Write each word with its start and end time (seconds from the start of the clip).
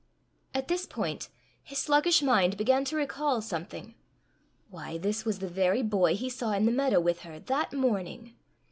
At 0.55 0.67
this 0.67 0.87
point 0.87 1.29
his 1.61 1.77
sluggish 1.77 2.23
mind 2.23 2.57
began 2.57 2.83
to 2.85 2.95
recall 2.95 3.39
something: 3.39 3.93
why, 4.71 4.97
this 4.97 5.25
was 5.25 5.37
the 5.37 5.47
very 5.47 5.83
boy 5.83 6.15
he 6.15 6.27
saw 6.27 6.53
in 6.53 6.65
the 6.65 6.71
meadow 6.71 6.99
with 6.99 7.19
her 7.19 7.37
that 7.37 7.71
morning! 7.71 8.33